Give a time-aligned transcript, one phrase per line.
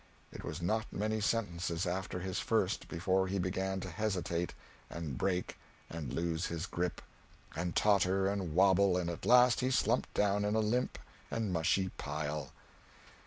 [0.31, 4.55] It was not many sentences after his first before he began to hesitate,
[4.89, 5.59] and break,
[5.91, 7.03] and lose his grip,
[7.55, 10.97] and totter, and wobble, and at last he slumped down in a limp
[11.29, 12.51] and mushy pile.